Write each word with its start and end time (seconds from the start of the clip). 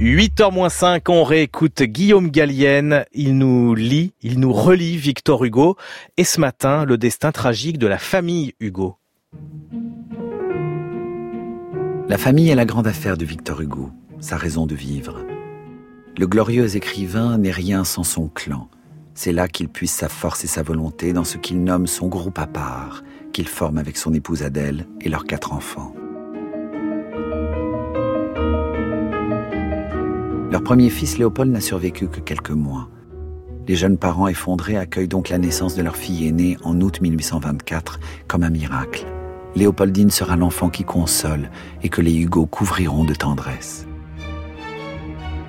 8h-5, 0.00 1.00
on 1.08 1.24
réécoute 1.24 1.82
Guillaume 1.82 2.30
Gallienne. 2.30 3.04
Il 3.12 3.36
nous 3.36 3.74
lit, 3.74 4.12
il 4.22 4.38
nous 4.38 4.52
relit 4.52 4.96
Victor 4.96 5.44
Hugo. 5.44 5.76
Et 6.16 6.22
ce 6.22 6.40
matin, 6.40 6.84
le 6.84 6.96
destin 6.96 7.32
tragique 7.32 7.78
de 7.78 7.88
la 7.88 7.98
famille 7.98 8.54
Hugo. 8.60 8.96
La 12.08 12.16
famille 12.16 12.48
est 12.48 12.54
la 12.54 12.64
grande 12.64 12.86
affaire 12.86 13.16
de 13.16 13.24
Victor 13.24 13.60
Hugo, 13.60 13.90
sa 14.20 14.36
raison 14.36 14.66
de 14.66 14.76
vivre. 14.76 15.24
Le 16.16 16.28
glorieux 16.28 16.76
écrivain 16.76 17.36
n'est 17.36 17.50
rien 17.50 17.82
sans 17.82 18.04
son 18.04 18.28
clan. 18.28 18.68
C'est 19.14 19.32
là 19.32 19.48
qu'il 19.48 19.68
puise 19.68 19.90
sa 19.90 20.08
force 20.08 20.44
et 20.44 20.48
sa 20.48 20.62
volonté 20.62 21.12
dans 21.12 21.24
ce 21.24 21.38
qu'il 21.38 21.64
nomme 21.64 21.88
son 21.88 22.06
groupe 22.06 22.38
à 22.38 22.46
part, 22.46 23.02
qu'il 23.32 23.48
forme 23.48 23.78
avec 23.78 23.96
son 23.96 24.14
épouse 24.14 24.44
Adèle 24.44 24.86
et 25.00 25.08
leurs 25.08 25.24
quatre 25.24 25.52
enfants. 25.52 25.92
Leur 30.58 30.64
premier 30.64 30.90
fils 30.90 31.18
Léopold 31.18 31.52
n'a 31.52 31.60
survécu 31.60 32.08
que 32.08 32.18
quelques 32.18 32.50
mois. 32.50 32.88
Les 33.68 33.76
jeunes 33.76 33.96
parents 33.96 34.26
effondrés 34.26 34.76
accueillent 34.76 35.06
donc 35.06 35.28
la 35.28 35.38
naissance 35.38 35.76
de 35.76 35.82
leur 35.82 35.94
fille 35.94 36.26
aînée 36.26 36.56
en 36.64 36.80
août 36.80 37.00
1824 37.00 38.00
comme 38.26 38.42
un 38.42 38.50
miracle. 38.50 39.06
Léopoldine 39.54 40.10
sera 40.10 40.34
l'enfant 40.34 40.68
qui 40.68 40.82
console 40.82 41.48
et 41.84 41.88
que 41.88 42.00
les 42.00 42.12
Hugo 42.12 42.44
couvriront 42.46 43.04
de 43.04 43.14
tendresse. 43.14 43.86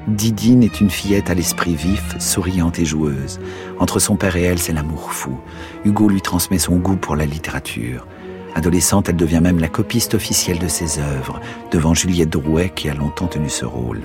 Didine 0.08 0.62
est 0.62 0.80
une 0.80 0.92
fillette 0.92 1.32
à 1.32 1.34
l'esprit 1.34 1.74
vif, 1.74 2.16
souriante 2.20 2.78
et 2.78 2.86
joueuse. 2.86 3.40
Entre 3.80 3.98
son 3.98 4.16
père 4.16 4.36
et 4.36 4.44
elle, 4.44 4.60
c'est 4.60 4.74
l'amour 4.74 5.12
fou. 5.12 5.40
Hugo 5.86 6.08
lui 6.08 6.22
transmet 6.22 6.60
son 6.60 6.76
goût 6.78 6.98
pour 6.98 7.16
la 7.16 7.26
littérature. 7.26 8.06
Adolescente, 8.54 9.10
elle 9.10 9.16
devient 9.16 9.42
même 9.42 9.60
la 9.60 9.70
copiste 9.70 10.14
officielle 10.14 10.60
de 10.60 10.68
ses 10.68 11.00
œuvres, 11.00 11.42
devant 11.72 11.96
Juliette 11.96 12.30
Drouet 12.30 12.72
qui 12.76 12.90
a 12.90 12.94
longtemps 12.94 13.26
tenu 13.26 13.50
ce 13.50 13.66
rôle. 13.66 14.02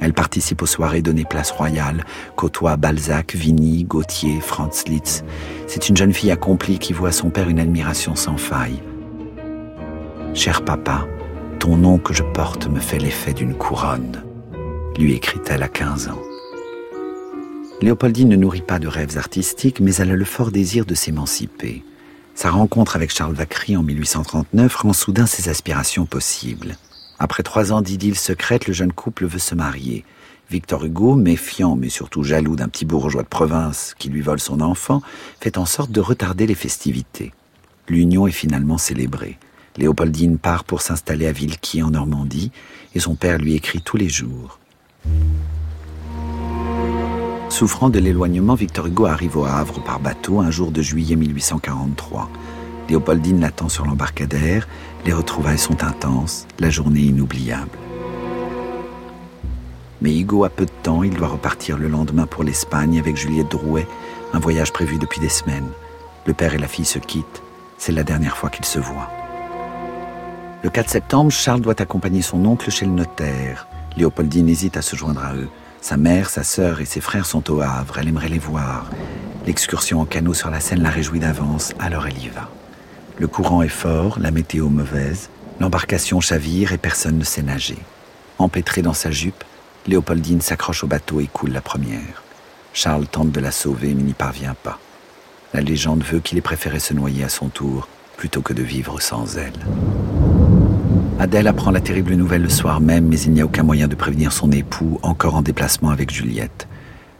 Elle 0.00 0.12
participe 0.12 0.62
aux 0.62 0.66
soirées 0.66 1.02
données 1.02 1.24
place 1.24 1.50
royale, 1.50 2.04
côtoie 2.36 2.76
Balzac, 2.76 3.34
Vigny, 3.34 3.84
Gautier, 3.84 4.40
Franz 4.40 4.84
Liszt. 4.86 5.24
C'est 5.66 5.88
une 5.88 5.96
jeune 5.96 6.12
fille 6.12 6.30
accomplie 6.30 6.78
qui 6.78 6.92
voit 6.92 7.12
son 7.12 7.30
père 7.30 7.48
une 7.48 7.60
admiration 7.60 8.14
sans 8.14 8.36
faille. 8.36 8.82
Cher 10.34 10.64
papa, 10.64 11.06
ton 11.58 11.76
nom 11.76 11.98
que 11.98 12.14
je 12.14 12.22
porte 12.22 12.68
me 12.68 12.78
fait 12.80 12.98
l'effet 12.98 13.32
d'une 13.32 13.54
couronne, 13.54 14.22
lui 14.96 15.14
écrit-elle 15.14 15.62
à 15.62 15.68
15 15.68 16.08
ans. 16.08 16.22
Léopoldine 17.80 18.28
ne 18.28 18.36
nourrit 18.36 18.62
pas 18.62 18.78
de 18.78 18.88
rêves 18.88 19.18
artistiques, 19.18 19.80
mais 19.80 19.94
elle 19.96 20.10
a 20.10 20.16
le 20.16 20.24
fort 20.24 20.50
désir 20.50 20.84
de 20.84 20.94
s'émanciper. 20.94 21.84
Sa 22.34 22.50
rencontre 22.50 22.94
avec 22.94 23.12
Charles 23.12 23.34
Vacry 23.34 23.76
en 23.76 23.82
1839 23.82 24.74
rend 24.76 24.92
soudain 24.92 25.26
ses 25.26 25.48
aspirations 25.48 26.06
possibles. 26.06 26.76
Après 27.18 27.42
trois 27.42 27.72
ans 27.72 27.82
d'idylle 27.82 28.16
secrète, 28.16 28.66
le 28.66 28.72
jeune 28.72 28.92
couple 28.92 29.26
veut 29.26 29.38
se 29.38 29.54
marier. 29.54 30.04
Victor 30.50 30.84
Hugo, 30.84 31.14
méfiant 31.14 31.76
mais 31.76 31.88
surtout 31.88 32.22
jaloux 32.22 32.56
d'un 32.56 32.68
petit 32.68 32.84
bourgeois 32.84 33.22
de 33.22 33.28
province 33.28 33.94
qui 33.98 34.08
lui 34.08 34.20
vole 34.20 34.40
son 34.40 34.60
enfant, 34.60 35.02
fait 35.40 35.58
en 35.58 35.66
sorte 35.66 35.90
de 35.90 36.00
retarder 36.00 36.46
les 36.46 36.54
festivités. 36.54 37.32
L'union 37.88 38.26
est 38.26 38.32
finalement 38.32 38.78
célébrée. 38.78 39.38
Léopoldine 39.76 40.38
part 40.38 40.64
pour 40.64 40.80
s'installer 40.80 41.26
à 41.26 41.32
Villequier 41.32 41.82
en 41.82 41.90
Normandie 41.90 42.50
et 42.94 43.00
son 43.00 43.14
père 43.14 43.38
lui 43.38 43.54
écrit 43.54 43.80
tous 43.80 43.96
les 43.96 44.08
jours. 44.08 44.58
Souffrant 47.48 47.90
de 47.90 47.98
l'éloignement, 47.98 48.54
Victor 48.54 48.86
Hugo 48.86 49.06
arrive 49.06 49.36
au 49.36 49.44
Havre 49.44 49.82
par 49.82 50.00
bateau 50.00 50.40
un 50.40 50.50
jour 50.50 50.70
de 50.70 50.82
juillet 50.82 51.16
1843. 51.16 52.30
Léopoldine 52.88 53.40
l'attend 53.40 53.68
sur 53.68 53.84
l'embarcadère, 53.84 54.66
les 55.04 55.12
retrouvailles 55.12 55.58
sont 55.58 55.84
intenses, 55.84 56.46
la 56.58 56.70
journée 56.70 57.00
inoubliable. 57.00 57.78
Mais 60.00 60.16
Hugo 60.16 60.44
a 60.44 60.48
peu 60.48 60.64
de 60.64 60.72
temps, 60.82 61.02
il 61.02 61.14
doit 61.14 61.28
repartir 61.28 61.76
le 61.76 61.88
lendemain 61.88 62.26
pour 62.26 62.44
l'Espagne 62.44 62.98
avec 62.98 63.16
Juliette 63.16 63.50
Drouet, 63.50 63.86
un 64.32 64.38
voyage 64.38 64.72
prévu 64.72 64.98
depuis 64.98 65.20
des 65.20 65.28
semaines. 65.28 65.68
Le 66.24 66.32
père 66.32 66.54
et 66.54 66.58
la 66.58 66.68
fille 66.68 66.84
se 66.84 66.98
quittent, 66.98 67.42
c'est 67.78 67.92
la 67.92 68.04
dernière 68.04 68.36
fois 68.36 68.48
qu'ils 68.48 68.64
se 68.64 68.78
voient. 68.78 69.10
Le 70.62 70.70
4 70.70 70.88
septembre, 70.88 71.30
Charles 71.30 71.60
doit 71.60 71.80
accompagner 71.80 72.22
son 72.22 72.44
oncle 72.44 72.70
chez 72.70 72.86
le 72.86 72.92
notaire. 72.92 73.68
Léopoldine 73.96 74.48
hésite 74.48 74.76
à 74.76 74.82
se 74.82 74.96
joindre 74.96 75.24
à 75.24 75.34
eux. 75.34 75.48
Sa 75.80 75.96
mère, 75.96 76.30
sa 76.30 76.42
sœur 76.42 76.80
et 76.80 76.84
ses 76.84 77.00
frères 77.00 77.26
sont 77.26 77.50
au 77.52 77.60
Havre, 77.60 77.98
elle 77.98 78.08
aimerait 78.08 78.28
les 78.28 78.38
voir. 78.38 78.90
L'excursion 79.46 80.00
en 80.00 80.04
canot 80.04 80.34
sur 80.34 80.50
la 80.50 80.60
Seine 80.60 80.82
la 80.82 80.90
réjouit 80.90 81.20
d'avance, 81.20 81.72
alors 81.78 82.06
elle 82.06 82.18
y 82.18 82.28
va. 82.28 82.48
Le 83.18 83.26
courant 83.26 83.62
est 83.62 83.68
fort, 83.68 84.18
la 84.20 84.30
météo 84.30 84.68
mauvaise, 84.68 85.28
l'embarcation 85.58 86.20
chavire 86.20 86.72
et 86.72 86.78
personne 86.78 87.18
ne 87.18 87.24
sait 87.24 87.42
nager. 87.42 87.78
Empêtrée 88.38 88.80
dans 88.82 88.94
sa 88.94 89.10
jupe, 89.10 89.42
Léopoldine 89.88 90.40
s'accroche 90.40 90.84
au 90.84 90.86
bateau 90.86 91.18
et 91.18 91.26
coule 91.26 91.50
la 91.50 91.60
première. 91.60 92.22
Charles 92.72 93.08
tente 93.08 93.32
de 93.32 93.40
la 93.40 93.50
sauver 93.50 93.92
mais 93.94 94.04
n'y 94.04 94.12
parvient 94.12 94.54
pas. 94.62 94.78
La 95.52 95.62
légende 95.62 96.04
veut 96.04 96.20
qu'il 96.20 96.38
ait 96.38 96.42
préféré 96.42 96.78
se 96.78 96.94
noyer 96.94 97.24
à 97.24 97.28
son 97.28 97.48
tour 97.48 97.88
plutôt 98.16 98.40
que 98.40 98.52
de 98.52 98.62
vivre 98.62 99.00
sans 99.00 99.36
elle. 99.36 99.52
Adèle 101.18 101.48
apprend 101.48 101.72
la 101.72 101.80
terrible 101.80 102.14
nouvelle 102.14 102.42
le 102.42 102.48
soir 102.48 102.80
même, 102.80 103.08
mais 103.08 103.20
il 103.20 103.32
n'y 103.32 103.40
a 103.40 103.44
aucun 103.44 103.64
moyen 103.64 103.88
de 103.88 103.96
prévenir 103.96 104.32
son 104.32 104.52
époux, 104.52 105.00
encore 105.02 105.34
en 105.34 105.42
déplacement 105.42 105.90
avec 105.90 106.12
Juliette. 106.12 106.68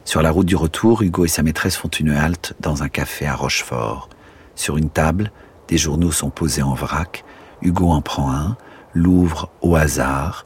Sur 0.05 0.23
la 0.23 0.31
route 0.31 0.47
du 0.47 0.55
retour, 0.55 1.03
Hugo 1.03 1.25
et 1.25 1.29
sa 1.29 1.43
maîtresse 1.43 1.77
font 1.77 1.89
une 1.89 2.11
halte 2.11 2.55
dans 2.61 2.85
un 2.85 2.89
café 2.89 3.27
à 3.27 3.35
Rochefort. 3.35 4.09
Sur 4.55 4.77
une 4.77 4.91
table, 4.91 5.33
des 5.69 5.79
journaux 5.79 6.13
sont 6.13 6.31
posés 6.31 6.63
en 6.63 6.75
vrac. 6.75 7.25
Hugo 7.63 7.91
en 7.91 8.01
prend 8.01 8.33
un, 8.33 8.57
l'ouvre 8.95 9.51
au 9.61 9.77
hasard, 9.77 10.45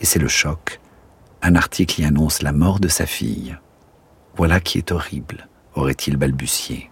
et 0.00 0.06
c'est 0.06 0.18
le 0.18 0.28
choc. 0.28 0.80
Un 1.42 1.54
article 1.56 2.00
y 2.00 2.04
annonce 2.04 2.42
la 2.42 2.52
mort 2.52 2.80
de 2.80 2.88
sa 2.88 3.06
fille. 3.06 3.56
Voilà 4.36 4.60
qui 4.60 4.78
est 4.78 4.92
horrible, 4.92 5.48
aurait-il 5.74 6.16
balbutié. 6.16 6.90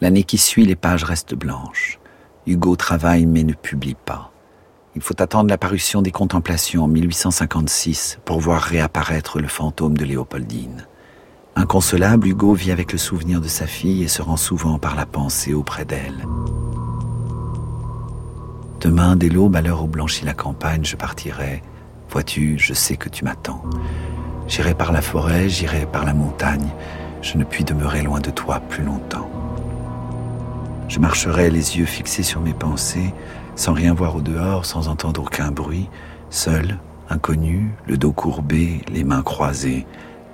L'année 0.00 0.24
qui 0.24 0.38
suit, 0.38 0.66
les 0.66 0.76
pages 0.76 1.04
restent 1.04 1.34
blanches. 1.34 1.98
Hugo 2.46 2.76
travaille 2.76 3.26
mais 3.26 3.44
ne 3.44 3.52
publie 3.52 3.94
pas. 3.94 4.32
Il 4.96 5.02
faut 5.02 5.20
attendre 5.22 5.50
la 5.50 5.58
parution 5.58 6.02
des 6.02 6.10
Contemplations 6.10 6.84
en 6.84 6.88
1856 6.88 8.18
pour 8.24 8.40
voir 8.40 8.62
réapparaître 8.62 9.38
le 9.38 9.46
fantôme 9.46 9.96
de 9.96 10.04
Léopoldine. 10.04 10.86
Inconsolable, 11.54 12.26
Hugo 12.26 12.54
vit 12.54 12.72
avec 12.72 12.92
le 12.92 12.98
souvenir 12.98 13.40
de 13.40 13.48
sa 13.48 13.66
fille 13.66 14.02
et 14.02 14.08
se 14.08 14.22
rend 14.22 14.36
souvent 14.36 14.78
par 14.78 14.96
la 14.96 15.06
pensée 15.06 15.52
auprès 15.52 15.84
d'elle. 15.84 16.26
Demain, 18.80 19.14
dès 19.14 19.28
l'aube, 19.28 19.56
à 19.56 19.60
l'heure 19.60 19.82
où 19.82 19.86
blanchit 19.86 20.24
la 20.24 20.32
campagne, 20.32 20.86
je 20.86 20.96
partirai. 20.96 21.62
Vois-tu, 22.08 22.58
je 22.58 22.72
sais 22.72 22.96
que 22.96 23.10
tu 23.10 23.24
m'attends. 23.24 23.62
J'irai 24.48 24.72
par 24.72 24.90
la 24.90 25.02
forêt, 25.02 25.50
j'irai 25.50 25.84
par 25.84 26.06
la 26.06 26.14
montagne. 26.14 26.66
Je 27.20 27.36
ne 27.36 27.44
puis 27.44 27.62
demeurer 27.62 28.00
loin 28.00 28.20
de 28.20 28.30
toi 28.30 28.58
plus 28.58 28.82
longtemps. 28.82 29.28
Je 30.88 30.98
marcherai 30.98 31.50
les 31.50 31.76
yeux 31.76 31.84
fixés 31.84 32.22
sur 32.22 32.40
mes 32.40 32.54
pensées, 32.54 33.12
sans 33.54 33.74
rien 33.74 33.92
voir 33.92 34.16
au 34.16 34.22
dehors, 34.22 34.64
sans 34.64 34.88
entendre 34.88 35.20
aucun 35.22 35.50
bruit, 35.50 35.90
seul, 36.30 36.78
inconnu, 37.10 37.74
le 37.86 37.98
dos 37.98 38.12
courbé, 38.12 38.80
les 38.90 39.04
mains 39.04 39.22
croisées, 39.22 39.86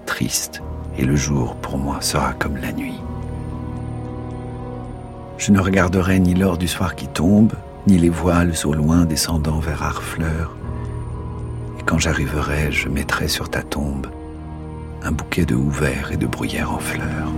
triste, 0.06 0.62
et 0.96 1.04
le 1.04 1.16
jour 1.16 1.56
pour 1.56 1.78
moi 1.78 2.00
sera 2.00 2.32
comme 2.32 2.58
la 2.58 2.72
nuit. 2.72 3.00
Je 5.36 5.50
ne 5.50 5.60
regarderai 5.60 6.20
ni 6.20 6.34
l'or 6.34 6.56
du 6.56 6.68
soir 6.68 6.94
qui 6.94 7.08
tombe, 7.08 7.52
ni 7.86 7.98
les 7.98 8.08
voiles 8.08 8.54
au 8.64 8.72
loin 8.72 9.04
descendant 9.04 9.58
vers 9.58 9.82
Harfleur. 9.82 10.56
Et 11.78 11.82
quand 11.82 11.98
j'arriverai, 11.98 12.72
je 12.72 12.88
mettrai 12.88 13.28
sur 13.28 13.48
ta 13.48 13.62
tombe 13.62 14.08
un 15.02 15.12
bouquet 15.12 15.44
de 15.44 15.54
houverts 15.54 16.10
et 16.12 16.16
de 16.16 16.26
bruyères 16.26 16.72
en 16.72 16.78
fleurs. 16.78 17.32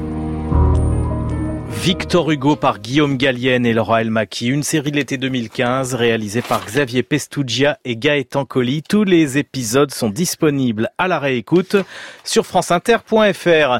Victor 1.70 2.30
Hugo 2.30 2.56
par 2.56 2.80
Guillaume 2.80 3.16
Gallienne 3.16 3.64
et 3.64 3.72
Laura 3.72 4.00
Elmaki, 4.00 4.48
une 4.48 4.62
série 4.62 4.90
de 4.90 4.96
l'été 4.96 5.16
2015 5.16 5.94
réalisée 5.94 6.42
par 6.42 6.64
Xavier 6.64 7.02
Pestugia 7.02 7.78
et 7.84 7.96
Gaëtan 7.96 8.44
Colli. 8.46 8.82
Tous 8.82 9.04
les 9.04 9.38
épisodes 9.38 9.92
sont 9.92 10.08
disponibles 10.08 10.90
à 10.98 11.08
la 11.08 11.18
réécoute 11.18 11.76
sur 12.24 12.46
franceinter.fr. 12.46 13.70